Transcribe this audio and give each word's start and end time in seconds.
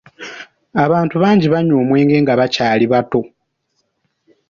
Abantu 0.83 1.15
bangi 1.23 1.45
abanywa 1.47 1.75
omwenge 1.83 2.15
nga 2.23 2.33
bakyali 2.39 2.85
bato. 2.93 3.21